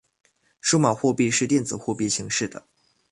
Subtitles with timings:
[0.59, 2.65] 数码货币是电子货币形式的。